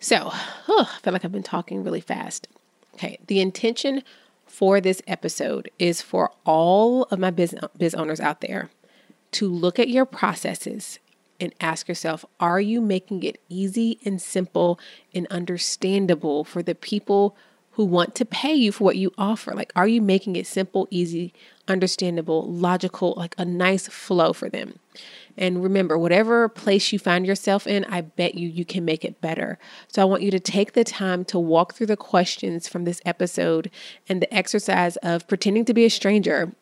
So, 0.00 0.30
oh, 0.68 0.90
I 0.90 0.98
feel 1.00 1.12
like 1.12 1.24
I've 1.24 1.32
been 1.32 1.42
talking 1.42 1.82
really 1.82 2.00
fast. 2.00 2.48
Okay. 2.94 3.18
The 3.26 3.40
intention 3.40 4.02
for 4.46 4.80
this 4.80 5.02
episode 5.06 5.70
is 5.78 6.00
for 6.00 6.30
all 6.44 7.04
of 7.04 7.18
my 7.18 7.30
biz, 7.30 7.54
biz 7.76 7.94
owners 7.94 8.20
out 8.20 8.40
there 8.40 8.70
to 9.32 9.48
look 9.48 9.78
at 9.78 9.88
your 9.88 10.06
processes 10.06 10.98
and 11.40 11.54
ask 11.60 11.88
yourself 11.88 12.24
are 12.40 12.60
you 12.60 12.80
making 12.80 13.22
it 13.22 13.40
easy 13.48 13.98
and 14.04 14.20
simple 14.20 14.78
and 15.14 15.26
understandable 15.28 16.44
for 16.44 16.62
the 16.62 16.74
people 16.74 17.36
who 17.78 17.84
want 17.84 18.12
to 18.16 18.24
pay 18.24 18.52
you 18.52 18.72
for 18.72 18.82
what 18.82 18.96
you 18.96 19.12
offer. 19.16 19.54
Like, 19.54 19.70
are 19.76 19.86
you 19.86 20.02
making 20.02 20.34
it 20.34 20.48
simple, 20.48 20.88
easy, 20.90 21.32
understandable, 21.68 22.42
logical, 22.50 23.14
like 23.16 23.36
a 23.38 23.44
nice 23.44 23.86
flow 23.86 24.32
for 24.32 24.48
them? 24.48 24.80
And 25.36 25.62
remember, 25.62 25.96
whatever 25.96 26.48
place 26.48 26.92
you 26.92 26.98
find 26.98 27.24
yourself 27.24 27.68
in, 27.68 27.84
I 27.84 28.00
bet 28.00 28.34
you 28.34 28.48
you 28.48 28.64
can 28.64 28.84
make 28.84 29.04
it 29.04 29.20
better. 29.20 29.60
So 29.86 30.02
I 30.02 30.06
want 30.06 30.24
you 30.24 30.32
to 30.32 30.40
take 30.40 30.72
the 30.72 30.82
time 30.82 31.24
to 31.26 31.38
walk 31.38 31.74
through 31.74 31.86
the 31.86 31.96
questions 31.96 32.66
from 32.66 32.82
this 32.82 33.00
episode 33.06 33.70
and 34.08 34.20
the 34.20 34.34
exercise 34.34 34.96
of 34.96 35.28
pretending 35.28 35.64
to 35.66 35.72
be 35.72 35.84
a 35.84 35.88
stranger 35.88 36.52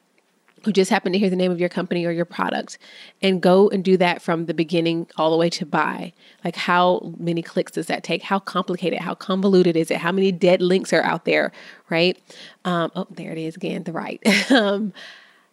who 0.66 0.72
just 0.72 0.90
happen 0.90 1.12
to 1.12 1.18
hear 1.18 1.30
the 1.30 1.36
name 1.36 1.52
of 1.52 1.60
your 1.60 1.68
company 1.68 2.04
or 2.04 2.10
your 2.10 2.24
product 2.24 2.76
and 3.22 3.40
go 3.40 3.68
and 3.70 3.84
do 3.84 3.96
that 3.96 4.20
from 4.20 4.46
the 4.46 4.52
beginning 4.52 5.06
all 5.16 5.30
the 5.30 5.36
way 5.36 5.48
to 5.48 5.64
buy. 5.64 6.12
Like, 6.44 6.56
how 6.56 7.14
many 7.18 7.40
clicks 7.40 7.72
does 7.72 7.86
that 7.86 8.02
take? 8.02 8.22
How 8.22 8.40
complicated, 8.40 8.98
how 8.98 9.14
convoluted 9.14 9.76
is 9.76 9.90
it? 9.90 9.98
How 9.98 10.10
many 10.10 10.32
dead 10.32 10.60
links 10.60 10.92
are 10.92 11.02
out 11.02 11.24
there, 11.24 11.52
right? 11.88 12.20
Um, 12.64 12.90
oh, 12.96 13.06
there 13.10 13.30
it 13.30 13.38
is 13.38 13.56
again, 13.56 13.84
the 13.84 13.92
right. 13.92 14.20
um, 14.50 14.92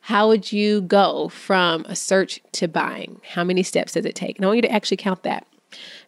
how 0.02 0.28
would 0.28 0.52
you 0.52 0.82
go 0.82 1.30
from 1.30 1.86
a 1.86 1.96
search 1.96 2.42
to 2.54 2.68
buying? 2.68 3.22
How 3.24 3.44
many 3.44 3.62
steps 3.62 3.94
does 3.94 4.06
it 4.06 4.16
take? 4.16 4.38
And 4.38 4.46
I 4.46 4.48
want 4.48 4.58
you 4.58 4.64
to 4.64 4.72
actually 4.72 4.98
count 4.98 5.24
that 5.24 5.46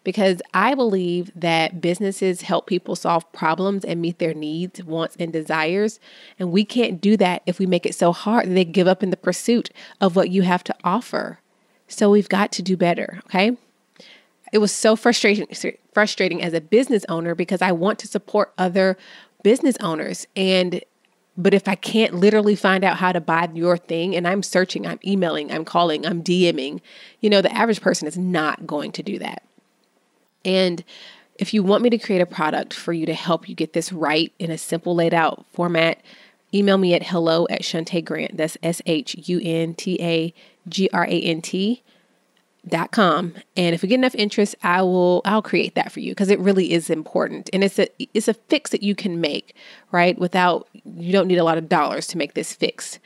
because 0.04 0.42
I 0.54 0.76
believe 0.76 1.32
that 1.36 1.82
businesses 1.82 2.42
help 2.42 2.68
people 2.68 2.96
solve 2.96 3.32
problems 3.32 3.86
and 3.86 4.02
meet 4.02 4.20
their 4.20 4.34
needs, 4.34 4.84
wants, 4.84 5.16
and 5.20 5.32
desires. 5.32 6.00
And 6.40 6.52
we 6.52 6.66
can't 6.66 7.02
do 7.02 7.18
that 7.18 7.42
if 7.46 7.60
we 7.60 7.66
make 7.66 7.86
it 7.86 7.96
so 7.96 8.12
hard 8.12 8.48
that 8.48 8.54
they 8.54 8.66
give 8.66 8.88
up 8.88 9.04
in 9.04 9.10
the 9.10 9.18
pursuit 9.18 9.70
of 10.02 10.16
what 10.16 10.30
you 10.30 10.44
have 10.44 10.64
to 10.66 10.76
offer. 10.84 11.40
So 11.88 12.10
we've 12.10 12.30
got 12.30 12.52
to 12.54 12.62
do 12.62 12.78
better, 12.78 13.22
okay? 13.26 13.58
It 14.52 14.60
was 14.60 14.72
so 14.72 14.96
frustrating 14.96 15.48
frustrating 15.94 16.42
as 16.42 16.54
a 16.54 16.62
business 16.62 17.06
owner 17.10 17.36
because 17.36 17.62
I 17.62 17.72
want 17.72 18.00
to 18.00 18.08
support 18.08 18.54
other 18.58 18.98
business 19.44 19.76
owners 19.82 20.28
and 20.36 20.82
but 21.38 21.54
if 21.54 21.68
I 21.68 21.76
can't 21.76 22.14
literally 22.14 22.56
find 22.56 22.84
out 22.84 22.98
how 22.98 23.12
to 23.12 23.20
buy 23.20 23.50
your 23.54 23.78
thing 23.78 24.16
and 24.16 24.28
I'm 24.28 24.42
searching, 24.42 24.88
I'm 24.88 25.00
emailing, 25.06 25.52
I'm 25.52 25.66
calling, 25.66 26.06
I'm 26.06 26.24
DMing, 26.24 26.80
you 27.20 27.30
know, 27.30 27.42
the 27.42 27.54
average 27.54 27.82
person 27.82 28.08
is 28.08 28.18
not 28.18 28.66
going 28.66 28.94
to 28.94 29.04
do 29.04 29.20
that. 29.20 29.44
And 30.46 30.84
if 31.38 31.54
you 31.54 31.64
want 31.64 31.84
me 31.84 31.90
to 31.90 31.98
create 31.98 32.22
a 32.22 32.26
product 32.26 32.74
for 32.74 32.94
you 32.94 33.06
to 33.06 33.14
help 33.14 33.50
you 33.50 33.56
get 33.56 33.74
this 33.74 33.92
right 33.92 34.32
in 34.40 34.52
a 34.52 34.58
simple 34.58 34.96
laid 34.96 35.14
out 35.14 35.46
format, 35.52 36.02
email 36.54 36.78
me 36.78 36.94
at 36.94 37.04
hello 37.04 37.46
at 37.50 37.62
Shunta 37.62 38.04
Grant. 38.04 38.38
That's 38.38 38.58
S 38.64 38.82
H 38.86 39.16
U 39.28 39.42
N 39.44 39.74
T 39.74 39.98
A 40.02 40.34
G 40.70 40.90
R 40.94 41.06
A 41.06 41.22
N 41.22 41.42
T 41.42 41.84
dot 42.68 42.92
com. 42.92 43.34
And 43.58 43.76
if 43.76 43.82
we 43.82 43.90
get 43.90 43.96
enough 43.96 44.16
interest 44.16 44.56
i 44.64 44.82
will 44.82 45.22
i'll 45.24 45.44
create 45.44 45.76
that 45.76 45.92
for 45.92 46.00
you 46.00 46.12
because 46.12 46.30
it 46.30 46.40
really 46.40 46.72
is 46.72 46.90
important. 46.90 47.50
And 47.54 47.64
it's 47.64 47.78
a 47.78 47.88
it's 48.14 48.28
a 48.28 48.34
fix 48.34 48.72
that 48.72 48.82
you 48.82 48.96
can 48.96 49.22
make 49.22 49.56
right? 49.92 50.18
Without 50.18 50.68
you 50.74 51.12
don't 51.12 51.28
need 51.28 51.38
a 51.38 51.44
lot 51.44 51.58
of 51.58 51.70
dollars 51.70 52.08
to 52.08 52.18
make 52.18 52.34
this 52.34 52.54
fix 52.54 53.00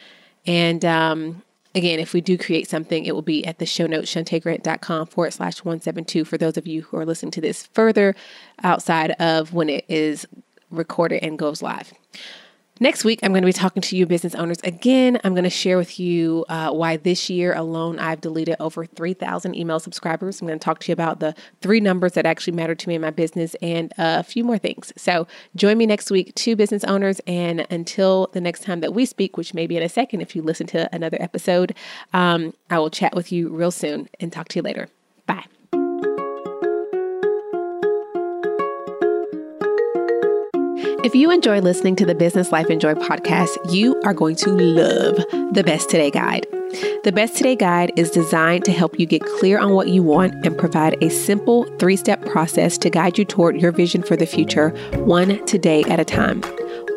and 0.45 0.85
um 0.85 1.41
Again, 1.75 1.99
if 1.99 2.13
we 2.13 2.21
do 2.21 2.37
create 2.37 2.67
something, 2.67 3.05
it 3.05 3.13
will 3.13 3.21
be 3.21 3.45
at 3.45 3.59
the 3.59 3.65
show 3.65 3.85
notes, 3.85 4.13
shuntagrant.com 4.13 5.07
forward 5.07 5.33
slash 5.33 5.59
172 5.59 6.25
for 6.25 6.37
those 6.37 6.57
of 6.57 6.65
you 6.65 6.81
who 6.81 6.97
are 6.97 7.05
listening 7.05 7.31
to 7.31 7.41
this 7.41 7.67
further 7.73 8.15
outside 8.63 9.11
of 9.11 9.53
when 9.53 9.69
it 9.69 9.85
is 9.87 10.25
recorded 10.71 11.23
and 11.23 11.37
goes 11.37 11.61
live. 11.61 11.93
Next 12.81 13.03
week, 13.03 13.19
I'm 13.23 13.33
going 13.33 13.41
to 13.41 13.45
be 13.45 13.51
talking 13.51 13.81
to 13.81 13.97
you, 13.97 14.05
business 14.05 14.33
owners. 14.35 14.59
Again, 14.63 15.19
I'm 15.25 15.33
going 15.33 15.43
to 15.43 15.49
share 15.49 15.77
with 15.77 15.99
you 15.99 16.45
uh, 16.47 16.71
why 16.71 16.95
this 16.95 17.29
year 17.29 17.53
alone 17.53 17.99
I've 17.99 18.21
deleted 18.21 18.55
over 18.61 18.85
3,000 18.85 19.53
email 19.53 19.81
subscribers. 19.81 20.39
I'm 20.39 20.47
going 20.47 20.57
to 20.57 20.63
talk 20.63 20.79
to 20.79 20.87
you 20.87 20.93
about 20.93 21.19
the 21.19 21.35
three 21.59 21.81
numbers 21.81 22.13
that 22.13 22.25
actually 22.25 22.53
matter 22.53 22.75
to 22.75 22.87
me 22.87 22.95
in 22.95 23.01
my 23.01 23.09
business 23.09 23.53
and 23.61 23.93
a 23.97 24.23
few 24.23 24.45
more 24.45 24.57
things. 24.57 24.93
So 24.95 25.27
join 25.57 25.77
me 25.77 25.87
next 25.87 26.09
week, 26.09 26.33
two 26.35 26.55
business 26.55 26.85
owners. 26.85 27.19
And 27.27 27.67
until 27.69 28.29
the 28.31 28.39
next 28.39 28.63
time 28.63 28.79
that 28.79 28.93
we 28.93 29.05
speak, 29.05 29.35
which 29.35 29.53
may 29.53 29.67
be 29.67 29.75
in 29.75 29.83
a 29.83 29.89
second 29.89 30.21
if 30.21 30.33
you 30.33 30.41
listen 30.41 30.65
to 30.67 30.87
another 30.95 31.17
episode, 31.19 31.75
um, 32.13 32.53
I 32.69 32.79
will 32.79 32.89
chat 32.89 33.13
with 33.13 33.29
you 33.29 33.49
real 33.49 33.71
soon 33.71 34.07
and 34.21 34.31
talk 34.31 34.47
to 34.49 34.55
you 34.55 34.61
later. 34.61 34.87
Bye. 35.25 35.43
If 41.09 41.15
you 41.15 41.31
enjoy 41.31 41.59
listening 41.59 41.95
to 41.95 42.05
the 42.05 42.13
Business 42.13 42.51
Life 42.51 42.69
and 42.69 42.79
Joy 42.79 42.93
podcast, 42.93 43.57
you 43.73 43.99
are 44.05 44.13
going 44.13 44.35
to 44.35 44.51
love 44.51 45.15
the 45.55 45.63
Best 45.65 45.89
Today 45.89 46.11
Guide. 46.11 46.45
The 47.03 47.11
Best 47.11 47.35
Today 47.35 47.55
Guide 47.55 47.91
is 47.95 48.11
designed 48.11 48.63
to 48.65 48.71
help 48.71 48.99
you 48.99 49.07
get 49.07 49.23
clear 49.39 49.57
on 49.57 49.73
what 49.73 49.87
you 49.87 50.03
want 50.03 50.45
and 50.45 50.55
provide 50.55 51.03
a 51.03 51.09
simple 51.09 51.63
three 51.79 51.95
step 51.95 52.23
process 52.27 52.77
to 52.77 52.91
guide 52.91 53.17
you 53.17 53.25
toward 53.25 53.59
your 53.59 53.71
vision 53.71 54.03
for 54.03 54.15
the 54.15 54.27
future, 54.27 54.69
one 54.97 55.43
today 55.47 55.81
at 55.85 55.99
a 55.99 56.05
time. 56.05 56.43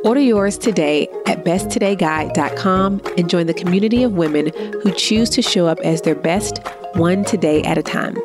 Order 0.04 0.20
yours 0.20 0.58
today 0.58 1.08
at 1.24 1.46
besttodayguide.com 1.46 3.00
and 3.16 3.30
join 3.30 3.46
the 3.46 3.54
community 3.54 4.02
of 4.02 4.12
women 4.12 4.52
who 4.82 4.92
choose 4.92 5.30
to 5.30 5.40
show 5.40 5.66
up 5.66 5.80
as 5.80 6.02
their 6.02 6.16
best 6.16 6.60
one 6.96 7.24
today 7.24 7.62
at 7.62 7.78
a 7.78 7.82
time. 7.82 8.18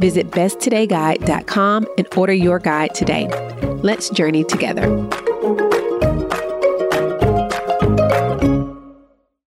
Visit 0.00 0.32
besttodayguide.com 0.32 1.86
and 1.96 2.08
order 2.16 2.32
your 2.32 2.58
guide 2.58 2.92
today. 2.96 3.28
Let's 3.84 4.10
journey 4.10 4.42
together. 4.42 5.08